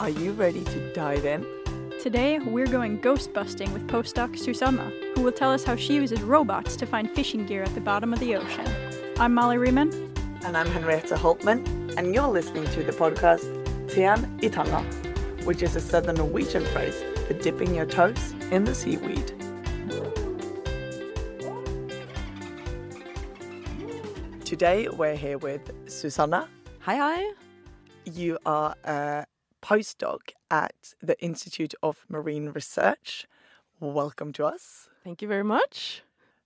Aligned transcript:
Are 0.00 0.08
you 0.08 0.32
ready 0.32 0.64
to 0.64 0.92
dive 0.94 1.26
in? 1.26 1.46
Today, 2.00 2.38
we're 2.38 2.66
going 2.66 3.02
ghost 3.02 3.34
busting 3.34 3.70
with 3.74 3.86
postdoc 3.86 4.38
Susanna, 4.38 4.90
who 5.14 5.20
will 5.20 5.30
tell 5.30 5.52
us 5.52 5.62
how 5.62 5.76
she 5.76 5.92
uses 5.92 6.22
robots 6.22 6.74
to 6.76 6.86
find 6.86 7.10
fishing 7.10 7.44
gear 7.44 7.62
at 7.62 7.74
the 7.74 7.82
bottom 7.82 8.14
of 8.14 8.18
the 8.18 8.34
ocean. 8.34 8.64
I'm 9.18 9.34
Molly 9.34 9.58
Riemann. 9.58 9.92
And 10.42 10.56
I'm 10.56 10.68
Henrietta 10.68 11.16
Holtman, 11.16 11.98
and 11.98 12.14
you're 12.14 12.28
listening 12.28 12.64
to 12.68 12.82
the 12.82 12.92
podcast 12.92 13.44
Tian 13.92 14.24
Itanga, 14.38 14.82
which 15.44 15.62
is 15.62 15.76
a 15.76 15.80
southern 15.82 16.14
Norwegian 16.14 16.64
phrase 16.64 16.96
for 17.26 17.34
dipping 17.34 17.74
your 17.74 17.84
toes 17.84 18.32
in 18.50 18.64
the 18.64 18.74
seaweed. 18.74 19.34
Today, 24.46 24.88
we're 24.88 25.14
here 25.14 25.36
with 25.36 25.70
Susanna. 25.90 26.48
Hi, 26.78 26.96
hi. 26.96 27.32
You 28.06 28.38
are 28.46 28.74
a 28.84 29.26
postdoc 29.62 30.32
at 30.50 30.94
the 31.02 31.20
Institute 31.22 31.74
of 31.82 32.04
Marine 32.08 32.50
Research. 32.50 33.26
Welcome 33.78 34.32
to 34.34 34.44
us. 34.44 34.88
Thank 35.04 35.22
you 35.22 35.28
very 35.28 35.44
much. 35.44 36.02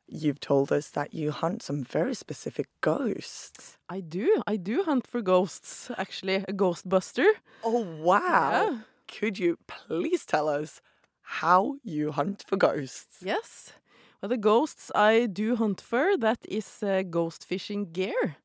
You've 0.07 0.41
told 0.41 0.71
us 0.71 0.91
that 0.91 1.15
you 1.15 1.31
hunt 1.31 1.63
some 1.63 1.83
very 1.83 2.15
specific 2.15 2.69
ghosts. 2.81 3.79
I 3.89 4.01
do. 4.01 4.43
I 4.47 4.57
do 4.57 4.83
hunt 4.83 5.07
for 5.07 5.23
ghosts, 5.23 5.91
actually, 5.97 6.37
a 6.37 6.53
ghostbuster. 6.53 7.27
Oh, 7.63 7.87
wow. 8.01 8.71
Yeah. 8.71 8.79
Could 9.09 9.39
you 9.39 9.59
please 9.67 10.27
tell 10.27 10.49
us 10.49 10.81
how 11.23 11.77
you 11.83 12.13
hunt 12.13 12.45
for 12.47 12.57
ghosts? 12.57 13.19
Yes. 13.23 13.73
Well, 14.21 14.29
the 14.29 14.37
ghosts 14.37 14.91
I 14.95 15.27
do 15.27 15.57
hunt 15.57 15.81
for, 15.81 16.17
that 16.19 16.39
is 16.49 16.83
uh, 16.83 17.03
ghost 17.03 17.45
fishing 17.45 17.93
gear. 17.93 18.37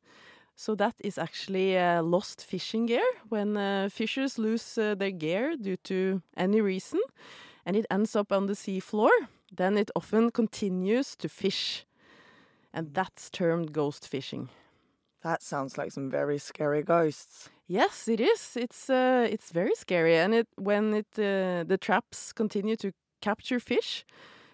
So 0.60 0.76
that 0.76 0.96
is 1.00 1.18
actually 1.18 1.78
uh, 1.78 2.04
lost 2.04 2.44
fishing 2.44 2.86
gear 2.88 3.06
when 3.30 3.56
uh, 3.56 3.88
fishers 3.90 4.38
lose 4.38 4.78
uh, 4.78 4.94
their 4.94 5.10
gear 5.12 5.56
due 5.56 5.78
to 5.84 6.22
any 6.36 6.60
reason 6.60 7.00
and 7.66 7.78
it 7.78 7.86
ends 7.90 8.14
up 8.14 8.34
on 8.34 8.48
the 8.48 8.56
seafloor. 8.56 9.10
Then 9.56 9.78
it 9.78 9.90
often 9.96 10.32
continues 10.32 11.16
to 11.16 11.30
fish. 11.30 11.86
And 12.74 12.94
that's 12.94 13.30
termed 13.30 13.72
ghost 13.72 14.06
fishing. 14.06 14.50
That 15.24 15.42
sounds 15.42 15.78
like 15.78 15.94
some 15.94 16.10
very 16.12 16.38
scary 16.38 16.84
ghosts. 16.84 17.50
Yes, 17.66 18.10
it 18.10 18.20
is. 18.20 18.58
It's 18.58 18.90
uh, 18.90 19.30
it's 19.32 19.54
very 19.54 19.76
scary, 19.76 20.18
and 20.18 20.34
it 20.34 20.48
when 20.58 20.94
it 20.94 21.08
uh, 21.18 21.64
the 21.68 21.78
traps 21.80 22.34
continue 22.34 22.76
to 22.78 22.92
capture 23.22 23.60
fish, 23.60 24.06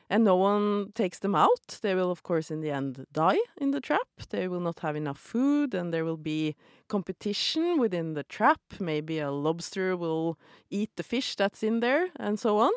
and 0.09 0.23
no 0.23 0.35
one 0.35 0.91
takes 0.93 1.19
them 1.19 1.35
out, 1.35 1.79
they 1.81 1.95
will 1.95 2.11
of 2.11 2.23
course 2.23 2.51
in 2.51 2.61
the 2.61 2.71
end 2.71 3.05
die 3.11 3.39
in 3.57 3.71
the 3.71 3.81
trap. 3.81 4.07
They 4.29 4.47
will 4.47 4.59
not 4.59 4.79
have 4.79 4.95
enough 4.95 5.17
food, 5.17 5.73
and 5.73 5.93
there 5.93 6.05
will 6.05 6.17
be 6.17 6.55
competition 6.87 7.79
within 7.79 8.13
the 8.13 8.23
trap. 8.23 8.61
Maybe 8.79 9.19
a 9.19 9.31
lobster 9.31 9.97
will 9.97 10.37
eat 10.69 10.91
the 10.95 11.03
fish 11.03 11.35
that's 11.35 11.63
in 11.63 11.79
there, 11.79 12.09
and 12.17 12.39
so 12.39 12.59
on. 12.59 12.71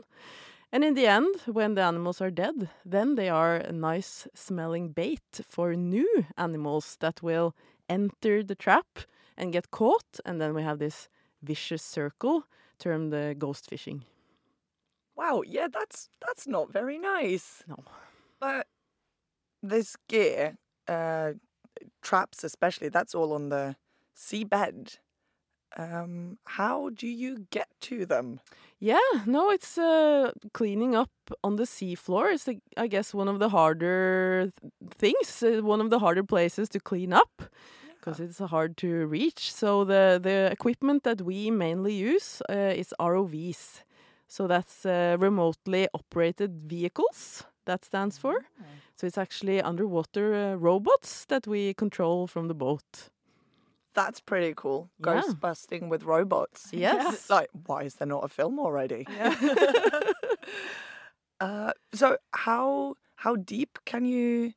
And 0.70 0.84
in 0.84 0.94
the 0.94 1.06
end, 1.06 1.34
when 1.46 1.74
the 1.74 1.82
animals 1.82 2.20
are 2.20 2.30
dead, 2.30 2.68
then 2.84 3.14
they 3.14 3.30
are 3.30 3.56
a 3.56 3.72
nice 3.72 4.28
smelling 4.34 4.90
bait 4.90 5.40
for 5.48 5.74
new 5.74 6.26
animals 6.36 6.96
that 7.00 7.22
will 7.22 7.54
enter 7.88 8.42
the 8.42 8.54
trap 8.54 9.00
and 9.36 9.52
get 9.52 9.70
caught. 9.70 10.20
And 10.26 10.40
then 10.40 10.52
we 10.52 10.62
have 10.62 10.78
this 10.78 11.08
vicious 11.42 11.82
circle 11.82 12.44
termed 12.78 13.12
the 13.12 13.34
ghost 13.38 13.70
fishing. 13.70 14.04
Wow, 15.18 15.42
yeah, 15.44 15.66
that's 15.70 16.08
that's 16.24 16.46
not 16.46 16.72
very 16.72 16.96
nice. 16.96 17.64
No. 17.66 17.76
But 18.38 18.68
this 19.62 19.96
gear, 20.08 20.58
uh, 20.86 21.32
traps 22.02 22.44
especially, 22.44 22.88
that's 22.88 23.16
all 23.16 23.32
on 23.32 23.48
the 23.48 23.74
seabed. 24.16 24.98
Um, 25.76 26.38
how 26.44 26.90
do 26.90 27.06
you 27.08 27.46
get 27.50 27.68
to 27.82 28.06
them? 28.06 28.40
Yeah, 28.78 29.10
no, 29.26 29.50
it's 29.50 29.76
uh, 29.76 30.32
cleaning 30.54 30.94
up 30.94 31.10
on 31.44 31.56
the 31.56 31.64
seafloor 31.64 32.32
is, 32.32 32.48
I 32.76 32.86
guess, 32.86 33.12
one 33.12 33.28
of 33.28 33.38
the 33.38 33.48
harder 33.50 34.52
th- 34.60 34.72
things, 34.96 35.42
uh, 35.42 35.62
one 35.62 35.80
of 35.80 35.90
the 35.90 35.98
harder 35.98 36.22
places 36.22 36.68
to 36.70 36.80
clean 36.80 37.12
up 37.12 37.42
because 37.96 38.20
it's 38.20 38.38
hard 38.38 38.76
to 38.78 39.06
reach. 39.06 39.52
So 39.52 39.84
the 39.84 40.20
the 40.22 40.48
equipment 40.52 41.02
that 41.02 41.22
we 41.22 41.50
mainly 41.50 41.94
use 41.94 42.40
uh, 42.48 42.72
is 42.76 42.94
ROVs. 43.00 43.82
So 44.28 44.46
that's 44.46 44.86
uh, 44.86 45.16
remotely 45.18 45.88
operated 45.94 46.62
vehicles. 46.66 47.44
That 47.64 47.84
stands 47.84 48.18
for. 48.18 48.44
So 48.96 49.06
it's 49.06 49.18
actually 49.18 49.62
underwater 49.62 50.34
uh, 50.34 50.54
robots 50.54 51.24
that 51.26 51.46
we 51.46 51.74
control 51.74 52.26
from 52.26 52.48
the 52.48 52.54
boat. 52.54 53.10
That's 53.94 54.20
pretty 54.20 54.54
cool. 54.56 54.90
Yeah. 54.98 55.20
Ghost 55.20 55.40
busting 55.40 55.88
with 55.88 56.04
robots. 56.04 56.70
Yes. 56.72 57.30
like, 57.30 57.50
why 57.66 57.82
is 57.82 57.94
there 57.94 58.08
not 58.08 58.24
a 58.24 58.28
film 58.28 58.58
already? 58.58 59.06
uh, 61.40 61.72
so 61.92 62.16
how 62.32 62.94
how 63.16 63.36
deep 63.36 63.78
can 63.84 64.04
you 64.04 64.52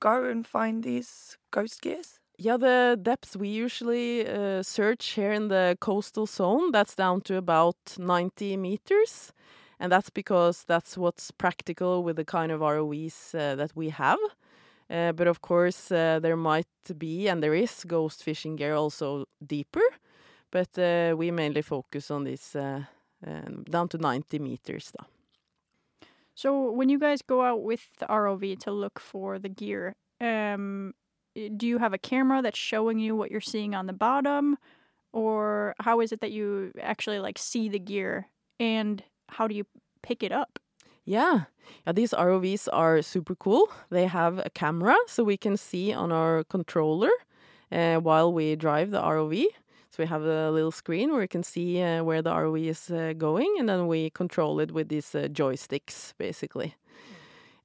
go 0.00 0.24
and 0.24 0.46
find 0.46 0.84
these 0.84 1.36
ghost 1.50 1.82
gears? 1.82 2.20
Yeah, 2.36 2.56
the 2.56 2.98
depths 3.00 3.36
we 3.36 3.48
usually 3.48 4.26
uh, 4.26 4.62
search 4.62 5.10
here 5.10 5.32
in 5.32 5.48
the 5.48 5.76
coastal 5.80 6.26
zone, 6.26 6.72
that's 6.72 6.96
down 6.96 7.20
to 7.22 7.36
about 7.36 7.76
90 7.96 8.56
meters. 8.56 9.32
And 9.78 9.92
that's 9.92 10.10
because 10.10 10.64
that's 10.64 10.96
what's 10.96 11.30
practical 11.30 12.02
with 12.02 12.16
the 12.16 12.24
kind 12.24 12.50
of 12.50 12.60
ROVs 12.60 13.34
uh, 13.34 13.54
that 13.54 13.72
we 13.76 13.90
have. 13.90 14.18
Uh, 14.90 15.12
but 15.12 15.26
of 15.26 15.42
course, 15.42 15.92
uh, 15.92 16.18
there 16.20 16.36
might 16.36 16.66
be, 16.98 17.28
and 17.28 17.42
there 17.42 17.54
is, 17.54 17.84
ghost 17.84 18.22
fishing 18.22 18.56
gear 18.56 18.74
also 18.74 19.26
deeper. 19.44 19.82
But 20.50 20.78
uh, 20.78 21.14
we 21.16 21.30
mainly 21.30 21.62
focus 21.62 22.10
on 22.10 22.24
this 22.24 22.54
uh, 22.56 22.82
um, 23.26 23.64
down 23.64 23.88
to 23.88 23.98
90 23.98 24.38
meters. 24.38 24.92
Though. 24.96 25.06
So, 26.34 26.70
when 26.70 26.88
you 26.88 26.98
guys 26.98 27.22
go 27.22 27.42
out 27.42 27.62
with 27.62 27.88
the 27.98 28.06
ROV 28.06 28.58
to 28.60 28.70
look 28.70 28.98
for 29.00 29.38
the 29.38 29.48
gear, 29.48 29.94
um, 30.20 30.94
do 31.34 31.66
you 31.66 31.78
have 31.78 31.92
a 31.92 31.98
camera 31.98 32.42
that's 32.42 32.58
showing 32.58 32.98
you 32.98 33.16
what 33.16 33.30
you're 33.30 33.40
seeing 33.40 33.74
on 33.74 33.86
the 33.86 33.92
bottom, 33.92 34.56
or 35.12 35.74
how 35.80 36.00
is 36.00 36.12
it 36.12 36.20
that 36.20 36.32
you 36.32 36.72
actually 36.80 37.18
like 37.18 37.38
see 37.38 37.68
the 37.68 37.78
gear, 37.78 38.28
and 38.60 39.02
how 39.28 39.46
do 39.48 39.54
you 39.54 39.64
pick 40.02 40.22
it 40.22 40.32
up? 40.32 40.58
Yeah. 41.04 41.44
yeah, 41.86 41.92
these 41.92 42.12
ROVs 42.12 42.68
are 42.72 43.02
super 43.02 43.34
cool. 43.34 43.68
They 43.90 44.06
have 44.06 44.38
a 44.38 44.50
camera 44.50 44.96
so 45.06 45.22
we 45.22 45.36
can 45.36 45.56
see 45.56 45.92
on 45.92 46.12
our 46.12 46.44
controller 46.44 47.10
uh, 47.70 47.96
while 47.96 48.32
we 48.32 48.56
drive 48.56 48.90
the 48.90 49.02
ROV. 49.02 49.44
So 49.90 50.02
we 50.02 50.06
have 50.06 50.24
a 50.24 50.50
little 50.50 50.72
screen 50.72 51.10
where 51.10 51.20
we 51.20 51.28
can 51.28 51.42
see 51.42 51.80
uh, 51.80 52.02
where 52.02 52.22
the 52.22 52.30
ROV 52.30 52.66
is 52.66 52.90
uh, 52.90 53.12
going, 53.16 53.54
and 53.58 53.68
then 53.68 53.86
we 53.86 54.10
control 54.10 54.58
it 54.60 54.72
with 54.72 54.88
these 54.88 55.14
uh, 55.14 55.28
joysticks, 55.30 56.14
basically. 56.18 56.74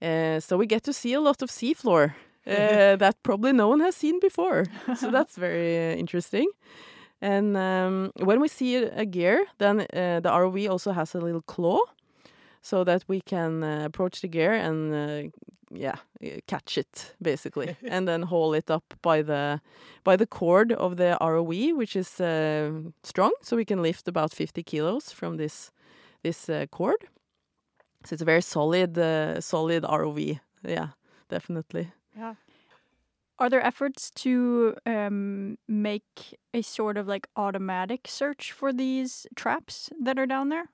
Uh, 0.02 0.40
so 0.40 0.56
we 0.58 0.68
get 0.68 0.84
to 0.84 0.94
see 0.94 1.14
a 1.14 1.22
lot 1.22 1.42
of 1.42 1.50
seafloor 1.50 2.14
uh, 2.50 2.96
that 2.96 3.16
probably 3.24 3.54
no 3.54 3.68
one 3.68 3.80
has 3.80 3.96
seen 3.96 4.20
before. 4.20 4.66
so 4.96 5.12
that's 5.16 5.38
very 5.38 5.78
uh, 5.78 5.96
interesting. 5.96 6.50
And 7.22 7.58
um, 7.58 8.12
when 8.24 8.40
we 8.40 8.48
see 8.48 8.76
a 8.76 9.06
gear, 9.06 9.46
then 9.58 9.82
uh, 9.82 10.22
the 10.22 10.30
ROV 10.30 10.70
also 10.70 10.92
has 10.92 11.16
a 11.16 11.20
little 11.20 11.42
claw 11.42 11.80
so 12.62 12.84
that 12.84 13.04
we 13.08 13.22
can 13.22 13.64
uh, 13.64 13.84
approach 13.86 14.22
the 14.22 14.28
gear 14.28 14.54
and 14.54 14.94
uh, 14.94 15.30
yeah 15.72 15.96
catch 16.48 16.78
it 16.78 17.16
basically 17.22 17.76
and 17.88 18.08
then 18.08 18.24
haul 18.24 18.54
it 18.54 18.70
up 18.72 18.94
by 19.02 19.22
the 19.22 19.62
by 20.04 20.16
the 20.16 20.26
cord 20.26 20.72
of 20.72 20.98
the 20.98 21.18
ROV 21.22 21.76
which 21.76 21.96
is 21.96 22.20
uh, 22.20 22.72
strong 23.04 23.32
so 23.42 23.56
we 23.56 23.66
can 23.66 23.82
lift 23.82 24.08
about 24.08 24.34
50 24.34 24.64
kilos 24.64 25.12
from 25.12 25.38
this 25.38 25.72
this 26.24 26.50
uh, 26.50 26.66
cord 26.72 27.08
so 28.04 28.14
it's 28.14 28.22
a 28.22 28.26
very 28.26 28.42
solid 28.42 28.98
uh, 28.98 29.40
solid 29.42 29.84
ROV 29.84 30.40
yeah 30.64 30.90
definitely 31.30 31.92
Yeah. 32.20 32.36
Are 33.40 33.50
there 33.50 33.66
efforts 33.66 34.12
to 34.12 34.76
um, 34.86 35.58
make 35.68 36.38
a 36.54 36.62
sort 36.62 36.98
of 36.98 37.08
like 37.08 37.28
automatic 37.38 38.08
search 38.08 38.52
for 38.52 38.74
these 38.74 39.26
traps 39.36 39.90
that 40.02 40.20
are 40.20 40.26
down 40.26 40.50
there? 40.50 40.70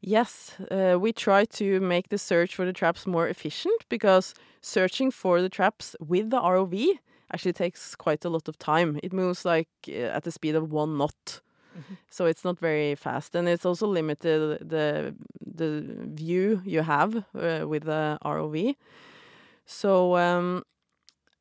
Yes, 0.00 0.54
uh, 0.70 0.96
we 0.98 1.12
try 1.12 1.44
to 1.44 1.80
make 1.80 2.08
the 2.08 2.18
search 2.18 2.54
for 2.54 2.64
the 2.64 2.72
traps 2.72 3.06
more 3.06 3.28
efficient 3.28 3.84
because 3.90 4.34
searching 4.62 5.10
for 5.10 5.42
the 5.42 5.50
traps 5.50 5.94
with 6.00 6.30
the 6.30 6.38
ROV 6.38 6.98
actually 7.32 7.52
takes 7.52 7.94
quite 7.94 8.24
a 8.24 8.30
lot 8.30 8.48
of 8.48 8.58
time. 8.58 8.98
It 9.02 9.12
moves 9.12 9.44
like 9.44 9.68
uh, 9.88 10.16
at 10.16 10.24
the 10.24 10.32
speed 10.32 10.54
of 10.54 10.72
one 10.72 10.96
knot. 10.96 11.42
So 12.10 12.26
it's 12.26 12.44
not 12.44 12.58
very 12.58 12.94
fast, 12.94 13.34
and 13.34 13.48
it's 13.48 13.66
also 13.66 13.86
limited 13.86 14.68
the 14.68 15.14
the 15.40 15.84
view 16.14 16.62
you 16.64 16.82
have 16.82 17.16
uh, 17.34 17.66
with 17.68 17.84
the 17.84 18.18
ROV. 18.24 18.76
So 19.66 20.16
um, 20.16 20.62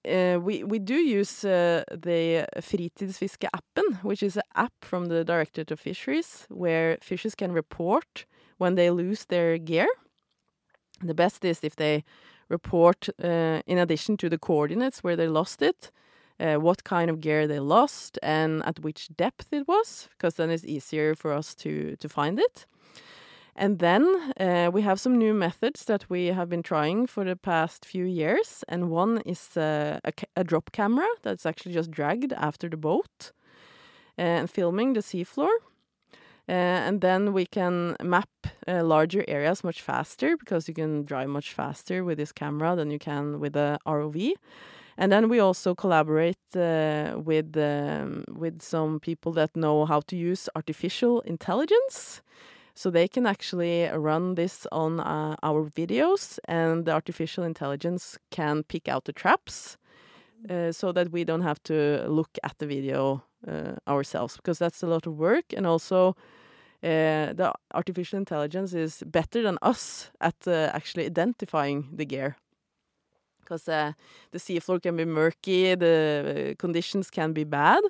uh, 0.07 0.40
we 0.40 0.63
we 0.63 0.80
do 0.80 0.96
use 0.96 1.44
uh, 1.44 1.84
the 1.92 2.48
Fritidsfiskeappen, 2.57 4.04
which 4.04 4.24
is 4.24 4.38
an 4.38 4.44
app 4.56 4.74
from 4.81 5.06
the 5.06 5.24
Directorate 5.24 5.72
of 5.72 5.80
Fisheries, 5.80 6.46
where 6.50 6.98
fishers 7.02 7.36
can 7.36 7.52
report 7.52 8.25
when 8.57 8.75
they 8.75 8.90
lose 8.90 9.25
their 9.25 9.57
gear. 9.57 9.88
The 11.02 11.13
best 11.13 11.44
is 11.44 11.63
if 11.63 11.75
they 11.75 12.04
report, 12.50 13.10
uh, 13.24 13.62
in 13.66 13.78
addition 13.78 14.18
to 14.18 14.30
the 14.30 14.38
coordinates 14.38 15.04
where 15.04 15.16
they 15.16 15.28
lost 15.28 15.62
it, 15.62 15.92
what 16.38 16.84
kind 16.84 17.10
of 17.10 17.19
gear 17.19 17.48
they 17.48 17.60
lost 17.60 18.19
and 18.22 18.62
at 18.66 18.80
which 18.80 19.08
depth 19.16 19.54
it 19.54 19.68
was, 19.68 20.10
because 20.12 20.36
then 20.36 20.50
it's 20.50 20.66
easier 20.66 21.16
for 21.16 21.31
us 21.31 21.56
to 21.56 21.96
to 21.96 22.10
find 22.10 22.40
it. 22.40 22.66
And 23.56 23.80
then 23.80 24.34
uh, 24.38 24.69
we 24.74 24.81
have 24.81 25.00
some 25.00 25.18
new 25.18 25.34
methods 25.34 25.86
that 25.86 26.10
we 26.10 26.28
have 26.28 26.50
been 26.50 26.63
trying 26.63 27.07
for 27.07 27.24
the 27.24 27.38
past 27.38 27.86
few 27.86 28.04
years. 28.04 28.66
And 28.68 28.90
one 28.90 29.22
is 29.25 29.56
uh, 29.56 30.00
a, 30.04 30.12
a 30.36 30.44
drop 30.44 30.72
camera 30.74 31.07
that's 31.22 31.46
actually 31.46 31.74
just 31.74 31.90
dragged 31.90 32.34
after 32.34 32.68
the 32.68 32.78
boat 32.78 33.31
uh, 34.18 34.22
and 34.22 34.50
filming 34.50 34.94
the 34.94 35.00
seafloor. 35.00 35.56
Uh, 36.48 36.52
and 36.52 37.02
then 37.02 37.34
we 37.34 37.46
can 37.46 37.96
map 38.04 38.30
uh, 38.68 38.84
larger 38.84 39.24
areas 39.28 39.63
much 39.63 39.81
faster 39.81 40.38
because 40.38 40.68
you 40.68 40.75
can 40.75 41.04
drive 41.04 41.30
much 41.30 41.54
faster 41.54 42.04
with 42.04 42.18
this 42.18 42.31
camera 42.31 42.75
than 42.75 42.92
you 42.92 43.00
can 43.00 43.40
with 43.40 43.56
a 43.56 43.80
ROV. 43.88 44.34
And 44.98 45.12
then 45.12 45.28
we 45.28 45.40
also 45.40 45.74
collaborate 45.74 46.38
uh, 46.56 47.16
with 47.18 47.58
um, 47.58 48.24
with 48.30 48.62
some 48.62 49.00
people 49.00 49.34
that 49.34 49.56
know 49.56 49.86
how 49.86 50.01
to 50.01 50.16
use 50.16 50.48
artificial 50.56 51.22
intelligence. 51.22 52.22
So 52.77 52.89
they 52.92 53.07
can 53.07 53.25
actually 53.25 53.88
run 53.88 54.36
this 54.36 54.68
on 54.69 55.00
uh, 55.00 55.38
our 55.42 55.69
videos, 55.69 56.39
and 56.45 56.86
the 56.86 56.92
artificial 56.92 57.45
intelligence 57.45 58.18
can 58.31 58.63
pick 58.63 58.89
out 58.89 59.06
the 59.06 59.13
traps, 59.13 59.77
uh, 60.50 60.74
so 60.74 60.92
that 60.92 61.12
we 61.12 61.24
don't 61.24 61.44
have 61.44 61.63
to 61.63 62.06
look 62.10 62.38
at 62.44 62.57
the 62.57 62.68
video 62.68 63.24
uh, 63.48 63.75
ourselves, 63.88 64.36
because 64.36 64.60
that's 64.60 64.83
a 64.83 64.88
lot 64.88 65.07
of 65.07 65.18
work. 65.18 65.45
And 65.56 65.66
also, 65.66 66.16
uh, 66.83 67.33
the 67.33 67.54
artificial 67.74 68.19
intelligence 68.19 68.74
is 68.74 69.04
better 69.06 69.42
than 69.42 69.57
us 69.62 70.12
at 70.19 70.36
uh, 70.45 70.69
actually 70.74 71.06
identifying 71.06 71.88
the 71.95 72.06
gear, 72.06 72.36
because 73.39 73.69
uh, 73.69 73.94
the 74.31 74.39
seafloor 74.39 74.81
can 74.81 74.98
be 74.98 75.06
murky, 75.06 75.75
the 75.75 76.56
conditions 76.60 77.10
can 77.10 77.31
be 77.31 77.45
bad, 77.45 77.83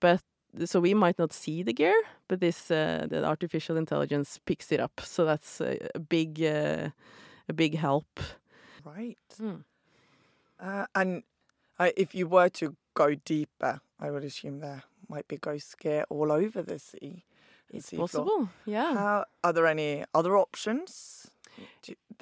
but 0.00 0.22
so 0.64 0.80
we 0.80 0.94
might 0.94 1.18
not 1.18 1.32
see 1.32 1.62
the 1.62 1.72
gear, 1.72 1.94
but 2.28 2.40
this 2.40 2.70
uh, 2.70 3.06
the 3.08 3.24
artificial 3.24 3.76
intelligence 3.76 4.38
picks 4.44 4.72
it 4.72 4.80
up. 4.80 5.00
So 5.04 5.24
that's 5.24 5.60
a, 5.60 5.88
a 5.94 5.98
big 5.98 6.42
uh, 6.42 6.90
a 7.48 7.52
big 7.52 7.76
help. 7.76 8.20
Right. 8.84 9.18
Mm. 9.40 9.64
Uh, 10.60 10.86
and 10.94 11.22
uh, 11.78 11.90
if 11.96 12.14
you 12.14 12.26
were 12.28 12.48
to 12.50 12.76
go 12.94 13.14
deeper, 13.14 13.80
I 13.98 14.10
would 14.10 14.24
assume 14.24 14.60
there 14.60 14.84
might 15.08 15.28
be 15.28 15.36
ghost 15.36 15.78
gear 15.78 16.04
all 16.08 16.30
over 16.30 16.62
the 16.62 16.78
sea. 16.78 17.24
It's 17.70 17.90
possible, 17.90 18.50
yeah. 18.66 18.94
How, 18.94 19.24
are 19.42 19.52
there 19.52 19.66
any 19.66 20.04
other 20.14 20.36
options 20.36 21.30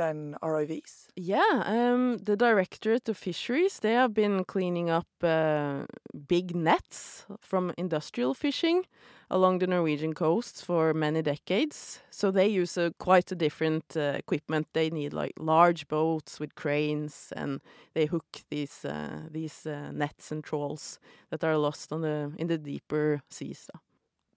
than 0.01 0.37
ROVs? 0.43 1.09
Yeah, 1.17 1.63
um, 1.67 2.19
the 2.19 2.37
Directorate 2.37 3.09
of 3.09 3.19
Fisheries 3.19 3.81
they 3.81 3.93
have 3.93 4.15
been 4.15 4.45
cleaning 4.45 4.89
up 4.89 5.09
uh, 5.23 5.85
big 6.29 6.57
nets 6.57 7.27
from 7.41 7.73
industrial 7.77 8.35
fishing 8.35 8.85
along 9.31 9.59
the 9.59 9.67
Norwegian 9.67 10.15
coasts 10.15 10.63
for 10.63 10.95
many 10.95 11.23
decades. 11.23 12.01
So 12.11 12.31
they 12.31 12.49
use 12.49 12.79
quite 12.99 13.33
a 13.33 13.35
different 13.35 13.85
uh, 13.97 14.15
equipment. 14.17 14.67
They 14.73 14.91
need 14.91 15.13
like 15.13 15.35
large 15.39 15.87
boats 15.87 16.41
with 16.41 16.55
cranes, 16.55 17.33
and 17.37 17.61
they 17.95 18.07
hook 18.07 18.43
these 18.49 18.85
uh, 18.85 19.29
these 19.31 19.67
uh, 19.67 19.93
nets 19.93 20.33
and 20.33 20.43
trawls 20.43 20.99
that 21.31 21.45
are 21.45 21.59
lost 21.59 21.93
on 21.93 22.01
the 22.01 22.33
in 22.39 22.49
the 22.49 22.59
deeper 22.59 23.21
seas. 23.29 23.71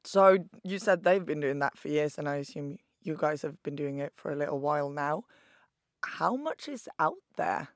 So 0.03 0.37
you 0.63 0.79
said 0.79 1.03
they've 1.03 1.25
been 1.25 1.39
doing 1.39 1.59
that 1.59 1.77
for 1.77 1.87
years, 1.87 2.17
and 2.17 2.27
I 2.27 2.35
assume 2.35 2.77
you 3.03 3.15
guys 3.17 3.41
have 3.41 3.61
been 3.63 3.75
doing 3.75 3.99
it 3.99 4.11
for 4.15 4.31
a 4.31 4.35
little 4.35 4.59
while 4.59 4.89
now. 4.89 5.23
How 6.03 6.35
much 6.35 6.67
is 6.67 6.87
out 6.99 7.21
there? 7.37 7.69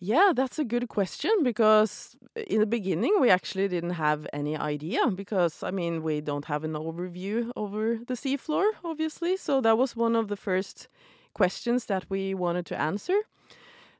Yeah, 0.00 0.32
that's 0.34 0.58
a 0.58 0.64
good 0.64 0.88
question 0.88 1.30
because 1.42 2.16
in 2.36 2.60
the 2.60 2.66
beginning 2.66 3.16
we 3.20 3.30
actually 3.30 3.68
didn't 3.68 3.96
have 3.96 4.26
any 4.32 4.56
idea 4.56 5.06
because 5.10 5.62
I 5.62 5.70
mean 5.70 6.02
we 6.02 6.20
don't 6.20 6.44
have 6.46 6.64
an 6.64 6.72
overview 6.72 7.50
over 7.56 7.98
the 8.06 8.14
seafloor 8.14 8.66
obviously. 8.84 9.36
So 9.36 9.60
that 9.60 9.78
was 9.78 9.96
one 9.96 10.16
of 10.16 10.28
the 10.28 10.36
first 10.36 10.88
questions 11.32 11.86
that 11.86 12.04
we 12.10 12.34
wanted 12.34 12.66
to 12.66 12.80
answer. 12.80 13.18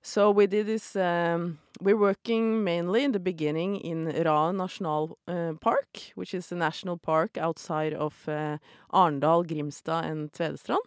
So 0.02 0.30
we 0.30 0.46
did 0.46 0.66
this 0.66 0.94
um, 0.96 1.58
we're 1.80 1.96
working 1.96 2.62
mainly 2.62 3.04
in 3.04 3.12
the 3.12 3.20
beginning 3.20 3.76
in 3.76 4.06
Raet 4.06 4.54
National 4.54 5.18
uh, 5.26 5.54
Park, 5.60 6.12
which 6.14 6.34
is 6.34 6.52
a 6.52 6.56
national 6.56 6.98
park 6.98 7.38
outside 7.38 7.94
of 7.94 8.28
uh, 8.28 8.58
Arendal, 8.92 9.46
Grimstad 9.46 10.04
and 10.04 10.30
Tvedestrand 10.32 10.84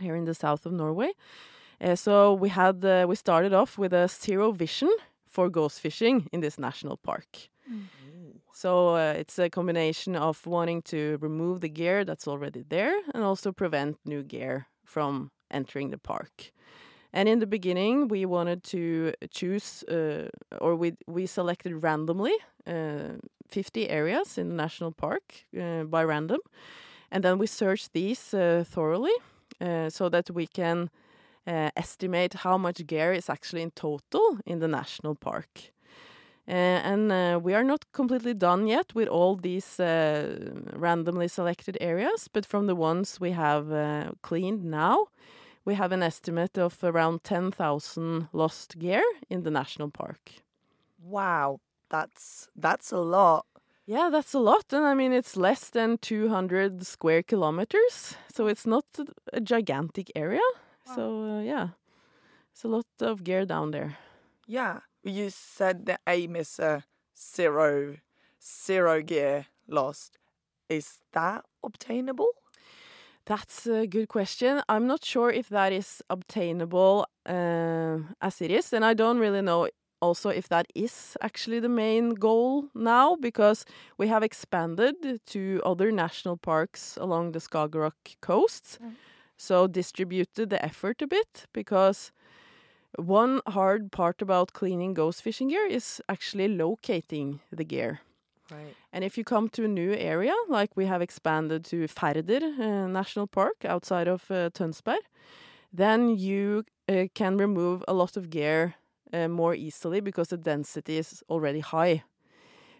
here 0.00 0.16
in 0.16 0.24
the 0.24 0.34
south 0.34 0.66
of 0.66 0.72
Norway. 0.72 1.12
Uh, 1.80 1.94
so 1.94 2.34
we 2.34 2.48
had 2.48 2.84
uh, 2.84 3.06
we 3.08 3.14
started 3.16 3.52
off 3.52 3.78
with 3.78 3.92
a 3.92 4.08
zero 4.08 4.52
vision 4.52 4.90
for 5.26 5.50
ghost 5.50 5.80
fishing 5.80 6.28
in 6.32 6.40
this 6.40 6.58
national 6.58 6.96
park. 6.96 7.48
So 8.52 8.96
uh, 8.96 9.14
it's 9.18 9.38
a 9.38 9.50
combination 9.50 10.16
of 10.16 10.46
wanting 10.46 10.82
to 10.82 11.18
remove 11.20 11.60
the 11.60 11.68
gear 11.68 12.04
that's 12.04 12.26
already 12.26 12.64
there 12.68 12.94
and 13.14 13.22
also 13.22 13.52
prevent 13.52 13.98
new 14.06 14.22
gear 14.22 14.66
from 14.84 15.30
entering 15.50 15.90
the 15.90 15.98
park. 15.98 16.52
And 17.12 17.28
in 17.28 17.38
the 17.38 17.46
beginning, 17.46 18.08
we 18.08 18.24
wanted 18.26 18.62
to 18.64 19.12
choose, 19.30 19.84
uh, 19.84 20.28
or 20.60 20.74
we 20.76 20.92
we 21.06 21.26
selected 21.26 21.82
randomly 21.82 22.34
uh, 22.66 23.18
50 23.48 23.88
areas 23.88 24.38
in 24.38 24.48
the 24.48 24.54
national 24.54 24.92
park 24.92 25.22
uh, 25.58 25.84
by 25.84 26.04
random, 26.04 26.40
and 27.10 27.22
then 27.24 27.38
we 27.38 27.46
searched 27.46 27.92
these 27.92 28.34
uh, 28.34 28.64
thoroughly 28.66 29.14
uh, 29.60 29.90
so 29.90 30.08
that 30.08 30.30
we 30.30 30.46
can 30.46 30.90
uh, 31.46 31.70
estimate 31.76 32.34
how 32.34 32.58
much 32.58 32.86
gear 32.86 33.12
is 33.12 33.30
actually 33.30 33.62
in 33.62 33.70
total 33.70 34.38
in 34.44 34.58
the 34.58 34.68
national 34.68 35.14
park. 35.14 35.72
Uh, 36.48 36.52
and 36.52 37.10
uh, 37.10 37.40
we 37.42 37.54
are 37.54 37.64
not 37.64 37.84
completely 37.92 38.32
done 38.32 38.68
yet 38.68 38.94
with 38.94 39.08
all 39.08 39.34
these 39.34 39.80
uh, 39.80 40.52
randomly 40.72 41.26
selected 41.26 41.76
areas, 41.80 42.28
but 42.32 42.46
from 42.46 42.66
the 42.66 42.76
ones 42.76 43.20
we 43.20 43.32
have 43.32 43.72
uh, 43.72 44.12
cleaned 44.22 44.64
now, 44.64 45.08
we 45.64 45.74
have 45.74 45.90
an 45.90 46.04
estimate 46.04 46.56
of 46.56 46.78
around 46.84 47.24
10,000 47.24 48.28
lost 48.32 48.78
gear 48.78 49.02
in 49.28 49.42
the 49.42 49.50
national 49.50 49.90
park. 49.90 50.30
Wow, 51.02 51.58
that's 51.90 52.48
that's 52.54 52.92
a 52.92 52.98
lot. 52.98 53.46
Yeah, 53.84 54.08
that's 54.10 54.34
a 54.34 54.38
lot. 54.38 54.72
And 54.72 54.84
I 54.84 54.94
mean, 54.94 55.12
it's 55.12 55.36
less 55.36 55.70
than 55.70 55.98
200 55.98 56.84
square 56.86 57.22
kilometers. 57.22 58.16
So 58.32 58.46
it's 58.46 58.66
not 58.66 58.84
a 59.32 59.40
gigantic 59.40 60.10
area. 60.14 60.40
So, 60.94 61.38
uh, 61.38 61.40
yeah, 61.42 61.68
it's 62.52 62.64
a 62.64 62.68
lot 62.68 62.86
of 63.00 63.24
gear 63.24 63.44
down 63.44 63.70
there. 63.72 63.96
Yeah, 64.46 64.80
you 65.02 65.30
said 65.30 65.86
the 65.86 65.98
aim 66.06 66.36
is 66.36 66.58
a 66.58 66.84
zero 67.18 67.96
zero 68.42 69.02
gear 69.02 69.46
lost. 69.68 70.18
Is 70.68 71.00
that 71.12 71.44
obtainable? 71.62 72.30
That's 73.24 73.66
a 73.66 73.86
good 73.86 74.08
question. 74.08 74.62
I'm 74.68 74.86
not 74.86 75.04
sure 75.04 75.30
if 75.30 75.48
that 75.48 75.72
is 75.72 76.02
obtainable 76.08 77.06
uh, 77.26 77.98
as 78.20 78.40
it 78.40 78.50
is. 78.50 78.72
And 78.72 78.84
I 78.84 78.94
don't 78.94 79.18
really 79.18 79.42
know 79.42 79.68
also 80.00 80.28
if 80.30 80.48
that 80.48 80.66
is 80.74 81.16
actually 81.20 81.58
the 81.58 81.68
main 81.68 82.10
goal 82.10 82.68
now 82.74 83.16
because 83.16 83.64
we 83.98 84.06
have 84.08 84.22
expanded 84.22 85.20
to 85.26 85.60
other 85.64 85.90
national 85.90 86.36
parks 86.36 86.96
along 87.00 87.32
the 87.32 87.40
Skagerrak 87.40 88.20
coast. 88.20 88.78
Mm. 88.82 88.92
So 89.36 89.66
distributed 89.66 90.50
the 90.50 90.64
effort 90.64 91.02
a 91.02 91.06
bit 91.06 91.46
because 91.52 92.12
one 92.96 93.40
hard 93.46 93.92
part 93.92 94.22
about 94.22 94.52
cleaning 94.52 94.94
ghost 94.94 95.22
fishing 95.22 95.48
gear 95.48 95.66
is 95.66 96.00
actually 96.08 96.48
locating 96.48 97.40
the 97.52 97.64
gear. 97.64 98.00
Right. 98.50 98.74
And 98.92 99.04
if 99.04 99.18
you 99.18 99.24
come 99.24 99.48
to 99.50 99.64
a 99.64 99.68
new 99.68 99.92
area, 99.92 100.34
like 100.48 100.76
we 100.76 100.86
have 100.86 101.02
expanded 101.02 101.64
to 101.66 101.88
Færder 101.88 102.42
uh, 102.42 102.86
National 102.86 103.26
Park 103.26 103.64
outside 103.64 104.08
of 104.08 104.30
uh, 104.30 104.50
Tønsberg, 104.50 105.02
then 105.72 106.16
you 106.16 106.64
uh, 106.88 107.06
can 107.14 107.36
remove 107.36 107.84
a 107.88 107.92
lot 107.92 108.16
of 108.16 108.30
gear 108.30 108.74
uh, 109.12 109.28
more 109.28 109.54
easily 109.54 110.00
because 110.00 110.28
the 110.28 110.36
density 110.36 110.96
is 110.96 111.22
already 111.28 111.60
high. 111.60 112.04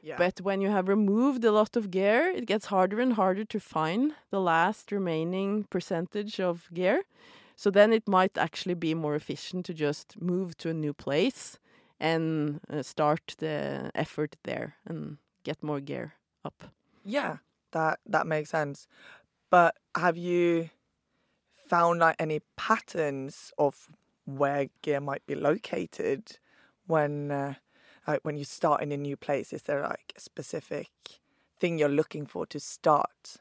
Yeah. 0.06 0.16
But 0.18 0.40
when 0.40 0.60
you 0.60 0.70
have 0.70 0.86
removed 0.88 1.44
a 1.44 1.50
lot 1.50 1.76
of 1.76 1.90
gear, 1.90 2.28
it 2.28 2.46
gets 2.46 2.66
harder 2.66 3.00
and 3.00 3.14
harder 3.14 3.44
to 3.44 3.58
find 3.58 4.14
the 4.30 4.40
last 4.40 4.92
remaining 4.92 5.64
percentage 5.68 6.38
of 6.38 6.68
gear. 6.72 7.02
So 7.56 7.70
then 7.70 7.92
it 7.92 8.06
might 8.06 8.38
actually 8.38 8.74
be 8.74 8.94
more 8.94 9.16
efficient 9.16 9.66
to 9.66 9.74
just 9.74 10.20
move 10.20 10.56
to 10.58 10.70
a 10.70 10.74
new 10.74 10.92
place 10.94 11.58
and 11.98 12.60
uh, 12.70 12.82
start 12.82 13.34
the 13.38 13.90
effort 13.94 14.36
there 14.44 14.76
and 14.86 15.18
get 15.42 15.62
more 15.62 15.80
gear 15.80 16.12
up. 16.44 16.70
yeah, 17.04 17.38
that 17.72 17.98
that 18.06 18.26
makes 18.26 18.50
sense. 18.50 18.86
But 19.50 19.74
have 19.96 20.16
you 20.16 20.70
found 21.68 22.00
like 22.00 22.16
any 22.18 22.40
patterns 22.56 23.52
of 23.58 23.88
where 24.24 24.66
gear 24.82 25.00
might 25.00 25.26
be 25.26 25.34
located 25.34 26.38
when 26.86 27.30
uh, 27.30 27.54
like 28.06 28.20
when 28.22 28.36
you 28.36 28.44
start 28.44 28.82
in 28.82 28.92
a 28.92 28.96
new 28.96 29.16
place? 29.16 29.52
Is 29.52 29.62
there 29.62 29.82
like 29.82 30.12
a 30.16 30.20
specific 30.20 30.88
thing 31.58 31.78
you're 31.78 31.88
looking 31.88 32.26
for 32.26 32.46
to 32.46 32.60
start? 32.60 33.38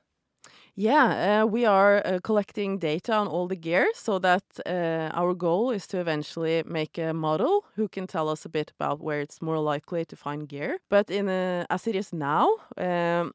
Yeah, 0.77 1.43
uh, 1.43 1.45
we 1.45 1.65
are 1.65 2.01
uh, 2.05 2.19
collecting 2.21 2.79
data 2.79 3.13
on 3.13 3.27
all 3.27 3.47
the 3.47 3.55
gear 3.55 3.87
so 3.93 4.19
that 4.19 4.43
uh, 4.65 5.09
our 5.13 5.33
goal 5.33 5.71
is 5.71 5.87
to 5.87 5.99
eventually 5.99 6.63
make 6.65 6.97
a 6.97 7.13
model 7.13 7.63
who 7.75 7.87
can 7.87 8.07
tell 8.07 8.27
us 8.27 8.45
a 8.45 8.49
bit 8.49 8.73
about 8.77 8.99
where 8.99 9.21
it's 9.21 9.41
more 9.41 9.59
likely 9.59 10.03
to 10.05 10.15
find 10.17 10.49
gear. 10.49 10.79
But 10.89 11.09
in 11.09 11.29
uh, 11.29 11.65
as 11.69 11.87
it 11.87 11.95
is 11.95 12.11
now, 12.11 12.49
um, 12.77 13.31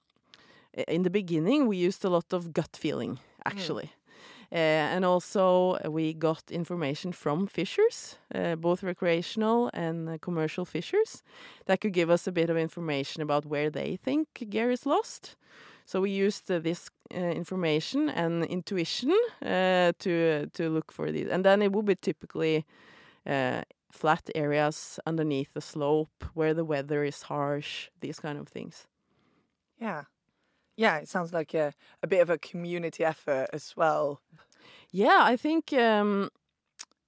in 0.86 1.02
the 1.02 1.10
beginning 1.10 1.66
we 1.66 1.78
used 1.78 2.04
a 2.04 2.10
lot 2.10 2.32
of 2.32 2.52
gut 2.52 2.76
feeling 2.76 3.18
actually. 3.46 3.84
Uh, 3.84 3.99
and 4.52 5.04
also, 5.04 5.78
uh, 5.84 5.90
we 5.90 6.12
got 6.12 6.42
information 6.50 7.12
from 7.12 7.46
fishers, 7.46 8.16
uh, 8.34 8.56
both 8.56 8.82
recreational 8.82 9.70
and 9.72 10.08
uh, 10.08 10.18
commercial 10.20 10.64
fishers, 10.64 11.22
that 11.66 11.80
could 11.80 11.92
give 11.92 12.10
us 12.10 12.26
a 12.26 12.32
bit 12.32 12.50
of 12.50 12.56
information 12.56 13.22
about 13.22 13.46
where 13.46 13.70
they 13.70 13.96
think 13.96 14.26
gear 14.50 14.70
is 14.70 14.86
lost. 14.86 15.36
So 15.84 16.00
we 16.00 16.10
used 16.10 16.50
uh, 16.50 16.58
this 16.58 16.90
uh, 17.14 17.18
information 17.18 18.08
and 18.08 18.44
intuition 18.44 19.14
to 19.40 20.46
to 20.52 20.68
look 20.68 20.92
for 20.92 21.12
these, 21.12 21.28
and 21.28 21.44
then 21.44 21.62
it 21.62 21.72
would 21.72 21.86
be 21.86 21.94
typically 21.94 22.64
flat 23.92 24.30
areas 24.34 25.00
underneath 25.06 25.52
the 25.52 25.60
slope 25.60 26.24
where 26.34 26.54
the 26.54 26.64
weather 26.64 27.04
is 27.04 27.22
harsh, 27.22 27.90
these 28.00 28.20
kind 28.20 28.38
of 28.38 28.48
things. 28.48 28.86
Yeah. 29.80 30.04
Yeah, 30.76 30.98
it 30.98 31.08
sounds 31.08 31.32
like 31.32 31.54
a, 31.54 31.72
a 32.02 32.06
bit 32.06 32.20
of 32.20 32.30
a 32.30 32.38
community 32.38 33.04
effort 33.04 33.48
as 33.52 33.74
well. 33.76 34.20
Yeah, 34.92 35.20
I 35.22 35.36
think 35.36 35.72
um, 35.72 36.30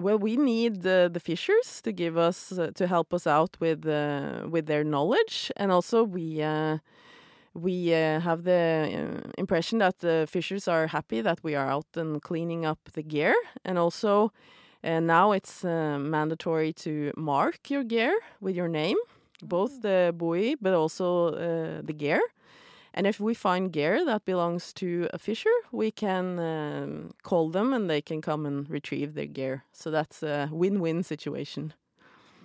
well, 0.03 0.19
we 0.19 0.37
need 0.37 0.83
the 0.83 1.09
the 1.13 1.21
fishers 1.21 1.81
to 1.83 1.93
give 1.93 2.17
us 2.17 2.53
uh, 2.53 2.71
to 2.75 2.87
help 2.87 3.15
us 3.15 3.27
out 3.27 3.57
with 3.61 3.87
uh, 3.87 4.47
with 4.51 4.67
their 4.67 4.85
knowledge, 4.85 5.51
and 5.57 5.71
also 5.73 6.03
we 6.05 6.43
uh, 6.43 6.79
we 7.55 7.95
uh, 7.95 8.21
have 8.21 8.43
the 8.45 9.21
uh, 9.25 9.31
impression 9.39 9.79
that 9.79 9.99
the 9.99 10.27
fishers 10.29 10.69
are 10.69 10.89
happy 10.89 11.23
that 11.23 11.39
we 11.43 11.55
are 11.55 11.69
out 11.71 11.87
and 11.97 12.21
cleaning 12.23 12.67
up 12.67 12.79
the 12.93 13.03
gear, 13.03 13.35
and 13.65 13.79
also 13.79 14.33
uh, 14.85 15.01
now 15.01 15.33
it's 15.33 15.65
mandatory 15.65 16.73
to 16.73 17.13
mark 17.17 17.71
your 17.71 17.85
gear 17.85 18.19
with 18.41 18.57
your 18.57 18.69
name, 18.69 18.97
both 19.43 19.73
mm. 19.79 19.83
the 19.83 20.13
buoy 20.13 20.57
but 20.61 20.75
also 20.75 21.31
the 21.83 21.93
gear. 21.93 22.21
And 22.95 23.07
if 23.07 23.21
we 23.21 23.35
find 23.35 23.73
gear 23.73 24.05
that 24.05 24.25
belongs 24.25 24.73
to 24.75 25.09
a 25.13 25.19
fisher, 25.19 25.51
we 25.71 25.91
can 25.91 26.39
um, 26.39 27.11
call 27.23 27.49
them 27.49 27.73
and 27.73 27.89
they 27.89 28.03
can 28.03 28.21
come 28.21 28.47
and 28.47 28.69
retrieve 28.69 29.15
their 29.15 29.27
gear. 29.27 29.65
So 29.73 29.91
that's 29.91 30.23
a 30.23 30.49
win-win 30.53 31.03
situation. 31.03 31.73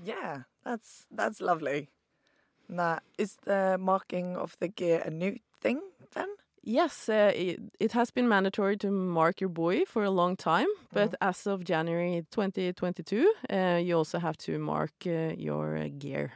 Yeah, 0.03 0.43
that's 0.63 1.05
that's 1.11 1.41
lovely. 1.41 1.89
Now, 2.69 2.99
is 3.17 3.37
the 3.45 3.77
marking 3.79 4.37
of 4.37 4.57
the 4.59 4.67
gear 4.67 5.01
a 5.05 5.09
new 5.09 5.37
thing 5.61 5.81
then? 6.13 6.27
Yes, 6.63 7.07
uh, 7.07 7.31
it, 7.33 7.61
it, 7.79 7.93
has 7.93 8.11
been 8.11 8.27
mandatory 8.27 8.75
to 8.77 8.91
mark 8.91 9.39
your 9.39 9.49
buoy 9.49 9.85
for 9.85 10.03
a 10.03 10.09
long 10.09 10.35
time, 10.35 10.67
but 10.91 11.11
mm. 11.11 11.15
as 11.21 11.47
of 11.47 11.63
January 11.63 12.25
2022, 12.29 13.33
uh, 13.49 13.79
you 13.81 13.95
also 13.95 14.19
have 14.19 14.35
to 14.39 14.59
mark 14.59 14.91
uh, 15.05 15.33
your 15.37 15.77
uh, 15.77 15.87
gear. 15.97 16.33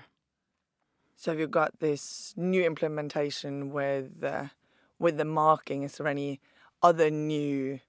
So 1.22 1.34
you've 1.34 1.52
got 1.52 1.82
this 1.82 2.34
new 2.36 2.64
implementation 2.64 3.70
with 3.70 4.24
uh, 4.24 4.46
with 4.98 5.18
the 5.18 5.26
marking. 5.26 5.84
Is 5.84 5.98
there 5.98 6.08
any 6.08 6.40
other 6.82 7.12
new 7.12 7.80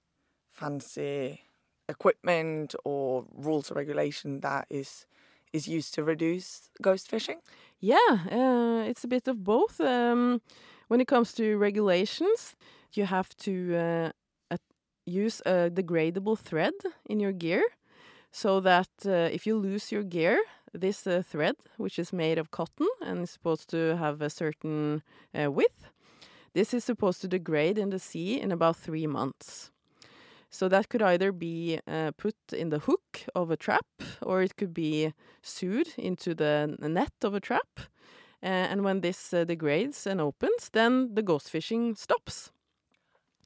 fancy 0.51 1.41
equipment 1.89 2.75
or 2.85 3.25
rules 3.33 3.71
or 3.71 3.73
regulation 3.73 4.41
that 4.41 4.67
is 4.69 5.07
is 5.51 5.67
used 5.67 5.95
to 5.95 6.03
reduce 6.03 6.69
ghost 6.79 7.09
fishing? 7.09 7.39
Yeah, 7.79 8.11
uh, 8.31 8.83
it's 8.87 9.03
a 9.03 9.07
bit 9.07 9.27
of 9.27 9.43
both. 9.43 9.81
Um, 9.81 10.39
when 10.87 11.01
it 11.01 11.07
comes 11.07 11.33
to 11.33 11.57
regulations, 11.57 12.55
you 12.93 13.05
have 13.07 13.35
to 13.37 14.13
uh, 14.51 14.57
use 15.07 15.41
a 15.47 15.71
degradable 15.71 16.37
thread 16.37 16.77
in 17.09 17.19
your 17.19 17.31
gear 17.31 17.63
so 18.31 18.59
that 18.59 18.89
uh, 19.07 19.33
if 19.33 19.47
you 19.47 19.57
lose 19.57 19.91
your 19.91 20.03
gear, 20.03 20.37
this 20.73 21.07
uh, 21.07 21.21
thread, 21.25 21.55
which 21.77 21.99
is 21.99 22.11
made 22.11 22.37
of 22.37 22.51
cotton 22.51 22.87
and 23.01 23.23
is 23.23 23.31
supposed 23.31 23.69
to 23.69 23.97
have 23.97 24.21
a 24.21 24.29
certain 24.29 25.03
uh, 25.33 25.51
width, 25.51 25.85
this 26.53 26.73
is 26.73 26.83
supposed 26.83 27.21
to 27.21 27.27
degrade 27.27 27.77
in 27.77 27.89
the 27.89 27.99
sea 27.99 28.39
in 28.39 28.51
about 28.51 28.77
three 28.77 29.07
months. 29.07 29.71
So 30.49 30.69
that 30.69 30.87
could 30.89 31.01
either 31.01 31.31
be 31.31 31.79
uh, 31.87 32.11
put 32.15 32.35
in 32.51 32.69
the 32.69 32.79
hook 32.79 33.25
of 33.33 33.49
a 33.49 33.57
trap 33.57 33.87
or 34.21 34.43
it 34.43 34.55
could 34.55 34.73
be 34.73 35.13
sewed 35.41 35.89
into 35.97 36.35
the 36.35 36.77
net 36.79 37.13
of 37.23 37.33
a 37.33 37.39
trap. 37.39 37.79
Uh, 38.43 38.69
and 38.69 38.83
when 38.83 39.01
this 39.01 39.33
uh, 39.33 39.45
degrades 39.45 40.05
and 40.05 40.21
opens, 40.21 40.69
then 40.71 41.15
the 41.15 41.23
ghost 41.23 41.49
fishing 41.49 41.95
stops. 41.95 42.51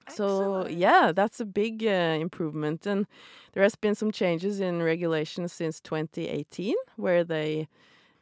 So 0.09 0.67
yeah, 0.67 1.11
that's 1.13 1.39
a 1.39 1.45
big 1.45 1.83
uh, 1.85 2.17
improvement, 2.19 2.85
and 2.85 3.05
there 3.53 3.63
has 3.63 3.75
been 3.75 3.95
some 3.95 4.11
changes 4.11 4.59
in 4.59 4.81
regulations 4.81 5.53
since 5.53 5.79
2018, 5.81 6.75
where 6.95 7.23
they 7.23 7.67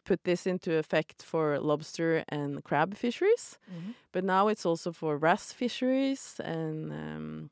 put 0.06 0.24
this 0.24 0.46
into 0.48 0.78
effect 0.78 1.24
for 1.24 1.60
lobster 1.60 2.24
and 2.30 2.64
crab 2.64 2.96
fisheries, 2.96 3.58
mm 3.68 3.78
-hmm. 3.78 3.94
but 4.12 4.24
now 4.24 4.48
it's 4.50 4.66
also 4.66 4.92
for 4.92 5.18
wrasse 5.18 5.54
fisheries 5.54 6.40
and, 6.40 6.92
um, 6.92 7.50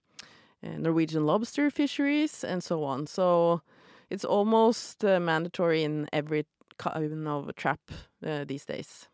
and 0.62 0.84
Norwegian 0.84 1.26
lobster 1.26 1.72
fisheries 1.72 2.44
and 2.44 2.64
so 2.64 2.84
on. 2.84 3.08
So 3.08 3.62
it's 4.10 4.26
almost 4.26 5.04
uh, 5.04 5.20
mandatory 5.20 5.84
in 5.84 6.08
every 6.12 6.46
kind 6.78 7.28
of 7.28 7.56
trap 7.56 7.80
uh, 8.26 8.46
these 8.46 8.66
days. 8.66 9.10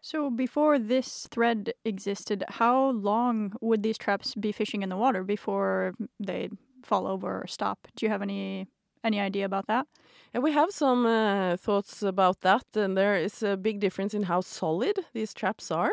So 0.00 0.30
before 0.30 0.78
this 0.78 1.26
thread 1.30 1.72
existed, 1.84 2.44
how 2.48 2.90
long 2.90 3.52
would 3.60 3.82
these 3.82 3.98
traps 3.98 4.34
be 4.34 4.52
fishing 4.52 4.82
in 4.82 4.88
the 4.88 4.96
water 4.96 5.24
before 5.24 5.94
they 6.20 6.48
fall 6.84 7.06
over 7.06 7.42
or 7.42 7.46
stop? 7.46 7.88
Do 7.96 8.06
you 8.06 8.10
have 8.10 8.22
any 8.22 8.68
any 9.04 9.20
idea 9.20 9.44
about 9.44 9.66
that? 9.66 9.86
Yeah, 10.34 10.40
we 10.40 10.52
have 10.52 10.70
some 10.70 11.06
uh, 11.06 11.56
thoughts 11.56 12.02
about 12.02 12.40
that, 12.40 12.64
and 12.74 12.96
there 12.96 13.16
is 13.16 13.42
a 13.42 13.56
big 13.56 13.80
difference 13.80 14.14
in 14.14 14.24
how 14.24 14.40
solid 14.40 14.98
these 15.12 15.34
traps 15.34 15.70
are. 15.70 15.92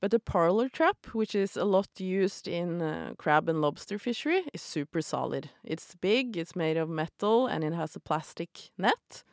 But 0.00 0.10
the 0.10 0.20
parlor 0.20 0.68
trap, 0.68 1.06
which 1.14 1.34
is 1.34 1.56
a 1.56 1.64
lot 1.64 1.88
used 1.98 2.48
in 2.48 2.82
uh, 2.82 3.14
crab 3.18 3.48
and 3.48 3.60
lobster 3.60 3.98
fishery, 3.98 4.44
is 4.52 4.62
super 4.62 5.02
solid. 5.02 5.50
It's 5.64 5.94
big, 5.96 6.36
it's 6.36 6.56
made 6.56 6.76
of 6.76 6.88
metal, 6.90 7.46
and 7.46 7.64
it 7.64 7.72
has 7.74 7.96
a 7.96 8.00
plastic 8.00 8.70
net. 8.78 9.24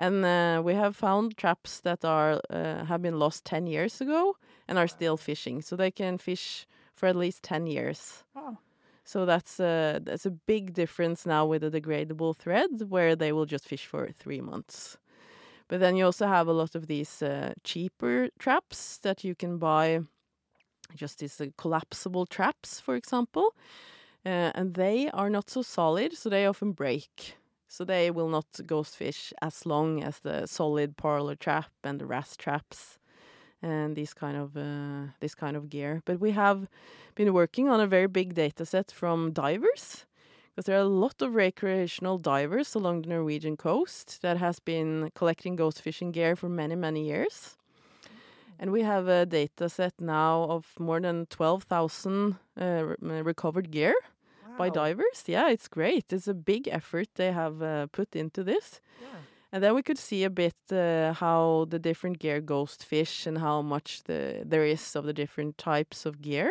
And 0.00 0.24
uh, 0.24 0.62
we 0.64 0.72
have 0.72 0.96
found 0.96 1.36
traps 1.36 1.80
that 1.80 2.06
are 2.06 2.40
uh, 2.48 2.86
have 2.86 3.02
been 3.02 3.18
lost 3.18 3.44
10 3.44 3.66
years 3.66 4.00
ago 4.00 4.34
and 4.66 4.78
are 4.78 4.88
still 4.88 5.18
fishing. 5.18 5.60
So 5.60 5.76
they 5.76 5.90
can 5.90 6.16
fish 6.16 6.66
for 6.94 7.06
at 7.06 7.16
least 7.16 7.42
10 7.42 7.66
years. 7.66 8.24
Wow. 8.34 8.56
So 9.04 9.26
that's 9.26 9.60
a, 9.60 10.00
that's 10.02 10.24
a 10.24 10.30
big 10.30 10.72
difference 10.72 11.26
now 11.26 11.44
with 11.44 11.60
the 11.60 11.70
degradable 11.70 12.34
thread 12.34 12.70
where 12.88 13.14
they 13.14 13.30
will 13.30 13.44
just 13.44 13.68
fish 13.68 13.84
for 13.84 14.08
three 14.18 14.40
months. 14.40 14.96
But 15.68 15.80
then 15.80 15.96
you 15.96 16.06
also 16.06 16.26
have 16.26 16.48
a 16.48 16.52
lot 16.54 16.74
of 16.74 16.86
these 16.86 17.22
uh, 17.22 17.52
cheaper 17.62 18.30
traps 18.38 18.98
that 19.02 19.22
you 19.22 19.34
can 19.34 19.58
buy, 19.58 20.00
just 20.96 21.18
these 21.18 21.40
uh, 21.40 21.46
collapsible 21.58 22.24
traps, 22.24 22.80
for 22.80 22.96
example. 22.96 23.54
Uh, 24.24 24.50
and 24.54 24.74
they 24.74 25.10
are 25.10 25.28
not 25.28 25.50
so 25.50 25.60
solid, 25.62 26.16
so 26.16 26.30
they 26.30 26.46
often 26.46 26.72
break. 26.72 27.36
So 27.72 27.84
they 27.84 28.10
will 28.10 28.28
not 28.28 28.46
ghost 28.66 28.96
fish 28.96 29.32
as 29.40 29.64
long 29.64 30.02
as 30.02 30.18
the 30.18 30.46
solid 30.46 30.96
parlor 30.96 31.36
trap 31.36 31.70
and 31.84 32.00
the 32.00 32.04
wrasse 32.04 32.36
traps 32.36 32.98
and 33.62 33.94
this 33.96 34.12
kind 34.12 34.36
of 34.36 34.56
uh, 34.56 35.12
this 35.20 35.36
kind 35.36 35.56
of 35.56 35.70
gear. 35.70 36.02
But 36.04 36.18
we 36.18 36.32
have 36.32 36.66
been 37.14 37.32
working 37.32 37.68
on 37.68 37.80
a 37.80 37.86
very 37.86 38.08
big 38.08 38.34
data 38.34 38.66
set 38.66 38.90
from 38.90 39.32
divers 39.32 40.04
because 40.50 40.64
there 40.66 40.78
are 40.78 40.90
a 40.90 40.96
lot 41.04 41.22
of 41.22 41.36
recreational 41.36 42.18
divers 42.18 42.74
along 42.74 43.02
the 43.02 43.10
Norwegian 43.10 43.56
coast 43.56 44.20
that 44.22 44.38
has 44.38 44.58
been 44.58 45.12
collecting 45.14 45.54
ghost 45.54 45.80
fishing 45.80 46.10
gear 46.10 46.34
for 46.34 46.48
many 46.48 46.74
many 46.74 47.04
years. 47.04 47.56
And 48.58 48.72
we 48.72 48.82
have 48.82 49.06
a 49.06 49.26
data 49.26 49.68
set 49.68 49.94
now 50.00 50.42
of 50.50 50.66
more 50.78 51.00
than 51.00 51.26
12,000 51.26 52.36
uh, 52.60 52.96
recovered 53.00 53.70
gear 53.70 53.94
by 54.60 54.70
divers. 54.70 55.24
Yeah, 55.26 55.50
it's 55.50 55.68
great. 55.68 56.12
It's 56.12 56.28
a 56.28 56.34
big 56.34 56.68
effort 56.68 57.08
they 57.14 57.32
have 57.32 57.62
uh, 57.62 57.86
put 57.86 58.14
into 58.14 58.44
this. 58.44 58.80
Yeah. 59.00 59.18
And 59.52 59.62
then 59.62 59.74
we 59.74 59.82
could 59.82 59.98
see 59.98 60.24
a 60.24 60.30
bit 60.30 60.54
uh, 60.70 61.12
how 61.14 61.66
the 61.68 61.78
different 61.78 62.18
gear 62.20 62.40
ghost 62.40 62.84
fish 62.84 63.26
and 63.26 63.38
how 63.38 63.62
much 63.62 64.02
the 64.04 64.42
there 64.44 64.64
is 64.64 64.96
of 64.96 65.04
the 65.04 65.12
different 65.12 65.58
types 65.58 66.06
of 66.06 66.20
gear. 66.22 66.50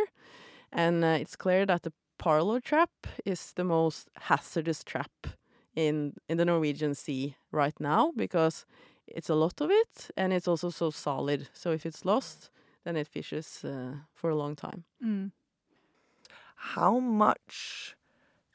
And 0.72 1.04
uh, 1.04 1.18
it's 1.22 1.36
clear 1.36 1.66
that 1.66 1.84
the 1.84 1.94
parlor 2.18 2.60
trap 2.60 2.90
is 3.26 3.54
the 3.54 3.64
most 3.64 4.10
hazardous 4.30 4.84
trap 4.84 5.12
in 5.76 6.14
in 6.28 6.38
the 6.38 6.46
Norwegian 6.46 6.96
Sea 6.96 7.36
right 7.52 7.80
now 7.80 8.12
because 8.16 8.66
it's 9.08 9.30
a 9.30 9.36
lot 9.36 9.62
of 9.62 9.72
it 9.72 10.12
and 10.18 10.34
it's 10.34 10.48
also 10.48 10.70
so 10.70 10.92
solid. 10.92 11.48
So 11.54 11.72
if 11.72 11.86
it's 11.86 12.06
lost, 12.06 12.52
then 12.84 12.98
it 12.98 13.08
fishes 13.08 13.64
uh, 13.64 13.94
for 14.14 14.30
a 14.30 14.36
long 14.36 14.56
time. 14.56 14.84
Mm. 15.02 15.32
How 16.60 17.00
much 17.00 17.96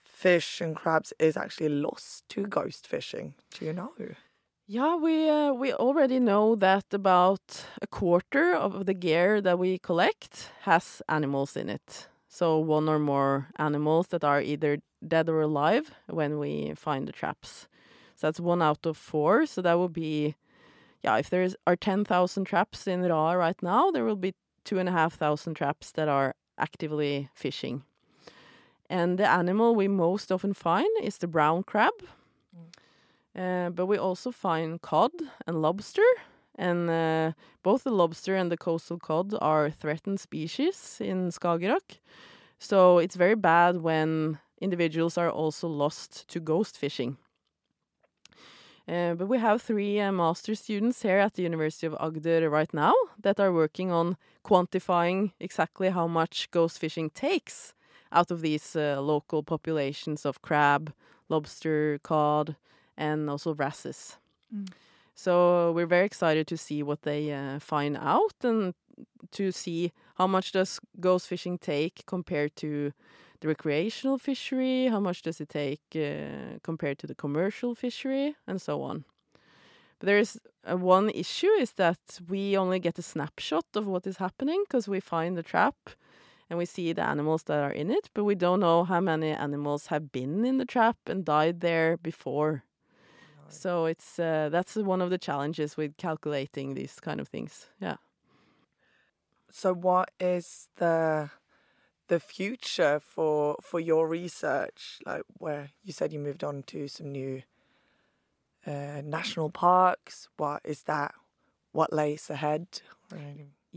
fish 0.02 0.60
and 0.60 0.76
crabs 0.76 1.12
is 1.18 1.36
actually 1.36 1.70
lost 1.70 2.28
to 2.30 2.46
ghost 2.46 2.86
fishing? 2.86 3.34
Do 3.58 3.64
you 3.64 3.72
know? 3.72 3.92
Yeah, 4.66 4.96
we 4.96 5.28
uh, 5.28 5.52
we 5.52 5.72
already 5.72 6.18
know 6.20 6.54
that 6.54 6.84
about 6.92 7.66
a 7.82 7.86
quarter 7.86 8.54
of 8.54 8.86
the 8.86 8.94
gear 8.94 9.40
that 9.40 9.58
we 9.58 9.78
collect 9.78 10.50
has 10.62 11.02
animals 11.08 11.56
in 11.56 11.68
it. 11.68 12.08
So 12.28 12.58
one 12.58 12.88
or 12.88 12.98
more 12.98 13.48
animals 13.56 14.08
that 14.08 14.24
are 14.24 14.40
either 14.40 14.78
dead 15.06 15.28
or 15.28 15.40
alive 15.40 15.90
when 16.06 16.38
we 16.38 16.72
find 16.76 17.06
the 17.06 17.12
traps. 17.12 17.68
So 18.16 18.26
that's 18.26 18.40
one 18.40 18.62
out 18.62 18.86
of 18.86 18.96
four. 18.96 19.46
So 19.46 19.62
that 19.62 19.78
would 19.78 19.92
be, 19.92 20.34
yeah, 21.02 21.16
if 21.18 21.30
there 21.30 21.48
are 21.66 21.76
10,000 21.76 22.44
traps 22.44 22.86
in 22.86 23.02
Raet 23.02 23.36
right 23.36 23.62
now, 23.62 23.90
there 23.90 24.04
will 24.04 24.16
be 24.16 24.34
two 24.64 24.78
and 24.78 24.88
a 24.88 24.92
half 24.92 25.14
thousand 25.14 25.54
traps 25.54 25.92
that 25.92 26.08
are 26.08 26.34
actively 26.58 27.28
fishing. 27.34 27.82
And 28.90 29.18
the 29.18 29.28
animal 29.28 29.74
we 29.74 29.88
most 29.88 30.30
often 30.30 30.54
find 30.54 30.88
is 31.02 31.18
the 31.18 31.26
brown 31.26 31.62
crab. 31.62 31.94
Uh, 33.36 33.70
but 33.70 33.86
we 33.86 33.98
also 33.98 34.30
find 34.30 34.80
cod 34.80 35.10
and 35.46 35.60
lobster. 35.60 36.06
And 36.56 36.88
uh, 36.88 37.32
both 37.62 37.82
the 37.84 37.90
lobster 37.90 38.36
and 38.36 38.50
the 38.50 38.56
coastal 38.56 38.98
cod 38.98 39.34
are 39.40 39.70
threatened 39.70 40.20
species 40.20 40.98
in 41.00 41.30
Skagerrak. 41.30 41.98
So 42.58 42.98
it's 42.98 43.16
very 43.16 43.34
bad 43.34 43.78
when 43.78 44.38
individuals 44.60 45.18
are 45.18 45.30
also 45.30 45.66
lost 45.66 46.28
to 46.28 46.40
ghost 46.40 46.78
fishing. 46.78 47.16
Uh, 48.86 49.14
but 49.14 49.26
we 49.26 49.38
have 49.38 49.62
three 49.62 49.98
uh, 49.98 50.12
master 50.12 50.54
students 50.54 51.02
here 51.02 51.18
at 51.18 51.34
the 51.34 51.42
University 51.42 51.86
of 51.86 51.94
Agder 51.94 52.50
right 52.50 52.72
now 52.74 52.92
that 53.22 53.40
are 53.40 53.52
working 53.52 53.90
on 53.90 54.16
quantifying 54.44 55.32
exactly 55.40 55.88
how 55.88 56.06
much 56.06 56.50
ghost 56.50 56.78
fishing 56.78 57.08
takes 57.10 57.72
out 58.14 58.30
of 58.30 58.40
these 58.40 58.76
uh, 58.76 59.00
local 59.00 59.42
populations 59.42 60.24
of 60.24 60.40
crab, 60.40 60.92
lobster, 61.28 61.98
cod, 62.02 62.56
and 62.96 63.28
also 63.28 63.54
wrasses. 63.54 64.16
Mm. 64.54 64.68
So 65.14 65.72
we're 65.72 65.86
very 65.86 66.06
excited 66.06 66.46
to 66.48 66.56
see 66.56 66.82
what 66.82 67.02
they 67.02 67.32
uh, 67.32 67.58
find 67.60 67.96
out 67.96 68.34
and 68.42 68.74
to 69.32 69.52
see 69.52 69.92
how 70.16 70.26
much 70.26 70.52
does 70.52 70.80
ghost 71.00 71.28
fishing 71.28 71.58
take 71.58 72.02
compared 72.06 72.56
to 72.56 72.92
the 73.40 73.48
recreational 73.48 74.18
fishery, 74.18 74.86
how 74.86 75.00
much 75.00 75.22
does 75.22 75.40
it 75.40 75.48
take 75.48 75.82
uh, 75.94 76.58
compared 76.62 76.98
to 76.98 77.06
the 77.06 77.14
commercial 77.14 77.74
fishery, 77.74 78.36
and 78.46 78.60
so 78.60 78.82
on. 78.82 79.04
But 79.98 80.06
there 80.06 80.18
is 80.18 80.40
uh, 80.64 80.76
one 80.76 81.10
issue 81.10 81.50
is 81.60 81.72
that 81.72 81.98
we 82.28 82.56
only 82.56 82.78
get 82.78 82.98
a 82.98 83.02
snapshot 83.02 83.66
of 83.74 83.86
what 83.86 84.06
is 84.06 84.16
happening 84.16 84.64
because 84.66 84.88
we 84.88 85.00
find 85.00 85.36
the 85.36 85.42
trap 85.42 85.74
and 86.48 86.58
we 86.58 86.66
see 86.66 86.92
the 86.92 87.02
animals 87.02 87.44
that 87.44 87.62
are 87.62 87.72
in 87.72 87.90
it, 87.90 88.10
but 88.14 88.24
we 88.24 88.34
don't 88.34 88.60
know 88.60 88.84
how 88.84 89.00
many 89.00 89.30
animals 89.30 89.88
have 89.88 90.12
been 90.12 90.44
in 90.44 90.58
the 90.58 90.64
trap 90.64 90.96
and 91.06 91.24
died 91.24 91.60
there 91.60 91.96
before. 91.96 92.64
So 93.48 93.84
it's 93.86 94.18
uh, 94.18 94.48
that's 94.50 94.74
one 94.76 95.00
of 95.00 95.10
the 95.10 95.18
challenges 95.18 95.76
with 95.76 95.96
calculating 95.96 96.74
these 96.74 96.98
kind 97.00 97.20
of 97.20 97.28
things. 97.28 97.68
Yeah. 97.80 97.96
So 99.50 99.72
what 99.72 100.10
is 100.18 100.68
the 100.76 101.30
the 102.08 102.20
future 102.20 103.00
for 103.00 103.56
for 103.62 103.80
your 103.80 104.08
research? 104.08 104.98
Like 105.06 105.22
where 105.38 105.70
you 105.84 105.92
said 105.92 106.12
you 106.12 106.18
moved 106.18 106.42
on 106.42 106.62
to 106.64 106.88
some 106.88 107.12
new 107.12 107.42
uh, 108.66 109.02
national 109.04 109.50
parks. 109.50 110.28
What 110.36 110.62
is 110.64 110.82
that? 110.84 111.14
What 111.72 111.92
lays 111.92 112.30
ahead? 112.30 112.66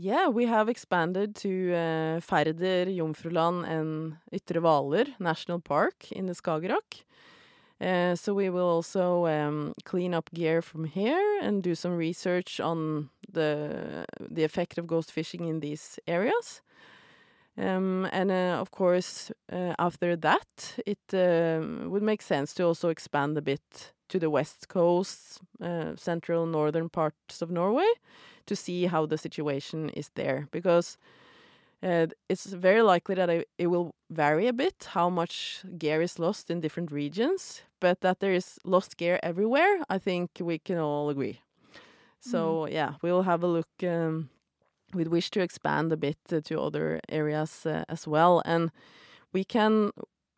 Yeah, 0.00 0.28
we 0.28 0.46
have 0.46 0.68
expanded 0.68 1.34
to 1.42 1.72
uh, 1.72 2.20
Færder, 2.20 2.86
Jomfruland, 2.86 3.66
and 3.66 4.16
Ytre 4.32 4.60
Hvaler 4.60 5.08
National 5.18 5.58
Park 5.58 6.12
in 6.12 6.26
the 6.26 6.34
Skagerrak. 6.34 7.02
Uh, 7.80 8.14
so 8.14 8.32
we 8.32 8.48
will 8.48 8.68
also 8.68 9.26
um, 9.26 9.74
clean 9.84 10.14
up 10.14 10.30
gear 10.32 10.62
from 10.62 10.84
here 10.84 11.40
and 11.42 11.64
do 11.64 11.74
some 11.74 11.96
research 11.96 12.60
on 12.60 13.10
the 13.32 14.04
the 14.20 14.44
effect 14.44 14.78
of 14.78 14.86
ghost 14.86 15.10
fishing 15.10 15.46
in 15.46 15.58
these 15.58 15.98
areas. 16.06 16.62
Um, 17.58 18.08
and 18.12 18.30
uh, 18.30 18.60
of 18.60 18.70
course, 18.70 19.32
uh, 19.52 19.74
after 19.78 20.16
that, 20.16 20.78
it 20.86 20.98
um, 21.12 21.90
would 21.90 22.02
make 22.02 22.22
sense 22.22 22.54
to 22.54 22.64
also 22.64 22.88
expand 22.88 23.36
a 23.36 23.42
bit 23.42 23.92
to 24.08 24.18
the 24.18 24.30
west 24.30 24.68
coast, 24.68 25.40
uh, 25.60 25.96
central 25.96 26.46
northern 26.46 26.88
parts 26.88 27.42
of 27.42 27.50
Norway, 27.50 27.88
to 28.46 28.54
see 28.54 28.86
how 28.86 29.06
the 29.06 29.18
situation 29.18 29.90
is 29.90 30.10
there, 30.14 30.46
because 30.52 30.98
uh, 31.82 32.06
it's 32.28 32.46
very 32.46 32.82
likely 32.82 33.14
that 33.16 33.28
it, 33.28 33.48
it 33.58 33.66
will 33.66 33.94
vary 34.08 34.46
a 34.46 34.52
bit 34.52 34.88
how 34.94 35.10
much 35.10 35.62
gear 35.76 36.00
is 36.00 36.18
lost 36.18 36.50
in 36.50 36.60
different 36.60 36.92
regions, 36.92 37.62
but 37.80 38.00
that 38.00 38.20
there 38.20 38.32
is 38.32 38.58
lost 38.64 38.96
gear 38.96 39.18
everywhere, 39.22 39.84
I 39.90 39.98
think 39.98 40.30
we 40.40 40.58
can 40.58 40.78
all 40.78 41.10
agree. 41.10 41.40
So 42.20 42.66
Mm. 42.66 42.72
yeah, 42.72 42.94
we'll 43.02 43.22
have 43.22 43.42
a 43.44 43.46
look. 43.46 43.68
Um, 43.82 44.28
we'd 44.94 45.08
wish 45.08 45.30
to 45.30 45.40
expand 45.40 45.92
a 45.92 45.96
bit 45.96 46.18
uh, 46.32 46.40
to 46.44 46.60
other 46.60 47.00
areas 47.08 47.66
uh, 47.66 47.84
as 47.88 48.06
well, 48.06 48.42
and 48.44 48.70
we 49.32 49.44
can 49.44 49.90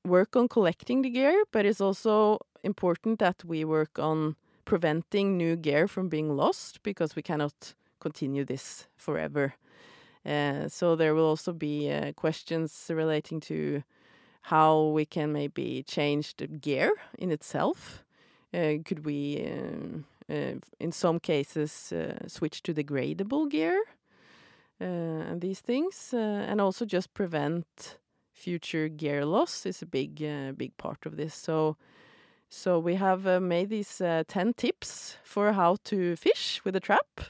work 0.05 0.37
on 0.37 0.49
collecting 0.49 1.03
the 1.03 1.11
gear, 1.11 1.45
but 1.53 1.67
it's 1.67 1.81
also 1.81 2.39
important 2.63 3.19
that 3.19 3.45
we 3.45 3.65
work 3.65 3.99
on 3.99 4.37
preventing 4.65 5.37
new 5.37 5.57
gear 5.57 5.89
from 5.89 6.09
being 6.09 6.37
lost 6.37 6.83
because 6.83 7.17
we 7.17 7.23
cannot 7.23 7.75
continue 8.01 8.45
this 8.45 8.87
forever. 8.97 9.55
Uh, 10.25 10.69
so 10.69 10.97
there 10.97 11.15
will 11.15 11.27
also 11.27 11.53
be 11.53 11.91
uh, 11.91 12.13
questions 12.13 12.91
relating 12.91 13.41
to 13.41 13.83
how 14.43 14.85
we 14.85 15.05
can 15.05 15.33
maybe 15.33 15.83
change 15.83 16.37
the 16.37 16.47
gear 16.47 16.93
in 17.19 17.31
itself. 17.31 18.05
Uh, 18.53 18.75
could 18.85 19.05
we, 19.05 19.47
um, 19.47 20.05
uh, 20.29 20.55
in 20.79 20.93
some 20.93 21.21
cases, 21.21 21.93
switch 22.27 22.63
to 22.63 22.75
degradable 22.75 23.49
gear 23.49 23.83
and 24.85 25.41
these 25.41 25.61
things, 25.61 26.13
uh, 26.15 26.17
and 26.49 26.61
also 26.61 26.85
just 26.85 27.13
prevent 27.15 27.99
future 28.33 28.89
gear 28.89 29.25
loss 29.25 29.67
is 29.67 29.83
a 29.83 29.87
big, 29.87 30.23
uh, 30.23 30.53
big 30.53 30.77
part 30.77 31.07
of 31.07 31.17
this. 31.17 31.35
So. 31.35 31.77
So 32.53 32.81
we 32.81 32.97
have 32.97 33.29
uh, 33.29 33.39
made 33.39 33.69
these 33.69 34.01
uh, 34.01 34.25
10 34.27 34.55
tips 34.55 35.17
for 35.23 35.53
how 35.53 35.77
to 35.85 36.17
fish 36.17 36.61
with 36.65 36.75
a 36.75 36.81
trap 36.81 37.21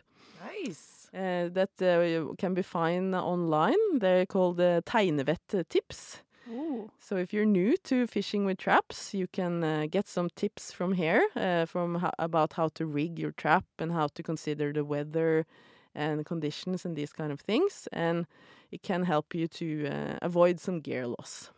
Nice. 0.42 1.10
uh, 1.12 1.50
that 1.52 1.70
uh, 1.82 2.34
can 2.38 2.54
be 2.54 2.62
found 2.62 3.14
online. 3.14 3.98
They're 3.98 4.24
called 4.24 4.58
uh, 4.60 4.80
teinevett 4.86 5.68
tips. 5.68 6.22
Ooh. 6.50 6.90
So 6.98 7.16
if 7.16 7.32
you're 7.34 7.44
new 7.44 7.76
to 7.84 8.06
fishing 8.06 8.46
with 8.46 8.56
traps, 8.58 9.12
you 9.12 9.26
can 9.26 9.62
uh, 9.62 9.86
get 9.90 10.08
some 10.08 10.30
tips 10.36 10.72
from 10.72 10.94
here 10.94 11.28
uh, 11.36 11.66
from 11.66 12.02
about 12.18 12.54
how 12.54 12.68
to 12.68 12.86
rig 12.86 13.18
your 13.18 13.32
trap 13.32 13.64
and 13.78 13.92
how 13.92 14.08
to 14.14 14.22
consider 14.22 14.72
the 14.72 14.84
weather 14.84 15.44
and 15.94 16.24
conditions 16.24 16.84
and 16.84 16.96
these 16.96 17.12
kind 17.12 17.32
of 17.32 17.40
things. 17.40 17.88
And 17.92 18.26
it 18.70 18.82
can 18.82 19.04
help 19.04 19.34
you 19.34 19.48
to 19.48 19.88
uh, 19.88 20.18
avoid 20.22 20.60
some 20.60 20.80
gear 20.80 21.06
loss. 21.06 21.50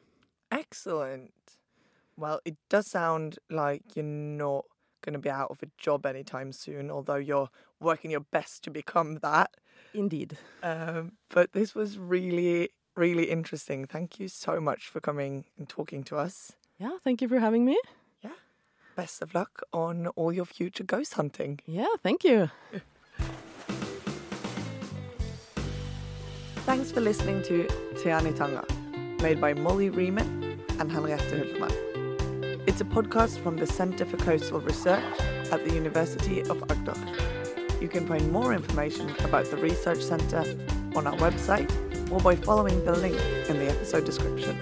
Excellent. 0.50 1.32
Well, 2.16 2.40
it 2.44 2.56
does 2.68 2.86
sound 2.86 3.38
like 3.50 3.96
you're 3.96 4.04
not 4.04 4.64
going 5.02 5.14
to 5.14 5.18
be 5.18 5.30
out 5.30 5.50
of 5.50 5.62
a 5.62 5.66
job 5.78 6.06
anytime 6.06 6.52
soon, 6.52 6.90
although 6.90 7.16
you're 7.16 7.50
working 7.80 8.10
your 8.10 8.20
best 8.20 8.62
to 8.64 8.70
become 8.70 9.16
that. 9.16 9.50
Indeed. 9.94 10.38
Um, 10.62 11.12
but 11.28 11.52
this 11.52 11.74
was 11.74 11.98
really, 11.98 12.70
really 12.96 13.24
interesting. 13.24 13.86
Thank 13.86 14.20
you 14.20 14.28
so 14.28 14.60
much 14.60 14.88
for 14.88 15.00
coming 15.00 15.44
and 15.58 15.68
talking 15.68 16.04
to 16.04 16.16
us. 16.16 16.52
Yeah, 16.78 16.98
thank 17.04 17.20
you 17.20 17.28
for 17.28 17.38
having 17.38 17.64
me. 17.64 17.78
Yeah. 18.22 18.30
Best 18.96 19.22
of 19.22 19.34
luck 19.34 19.62
on 19.72 20.08
all 20.08 20.32
your 20.32 20.44
future 20.44 20.84
ghost 20.84 21.14
hunting. 21.14 21.60
Yeah, 21.66 21.86
thank 22.02 22.24
you. 22.24 22.50
Thanks 26.72 26.90
for 26.90 27.02
listening 27.02 27.42
to 27.42 27.66
Tiani 27.96 28.35
Tanga, 28.35 28.64
made 29.22 29.38
by 29.38 29.52
Molly 29.52 29.90
Riemann 29.90 30.58
and 30.78 30.90
Henriette 30.90 31.20
Hultmann. 31.20 31.70
It's 32.66 32.80
a 32.80 32.85
podcast 32.87 33.40
from 33.40 33.58
the 33.58 33.66
Centre 33.66 34.06
for 34.06 34.16
Coastal 34.16 34.58
Research 34.58 35.04
at 35.52 35.66
the 35.66 35.74
University 35.74 36.40
of 36.40 36.66
Agder. 36.68 36.96
You 37.82 37.88
can 37.88 38.08
find 38.08 38.32
more 38.32 38.54
information 38.54 39.14
about 39.22 39.50
the 39.50 39.58
Research 39.58 40.00
Centre 40.00 40.46
on 40.96 41.06
our 41.06 41.16
website 41.18 41.70
or 42.11 42.20
by 42.20 42.37
following 42.37 42.82
the 42.87 42.92
link 42.92 43.20
in 43.50 43.58
the 43.58 43.68
episode 43.68 44.06
description. 44.06 44.58